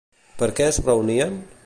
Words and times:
Per 0.39 0.47
què 0.59 0.65
es 0.69 0.81
reunien? 0.89 1.39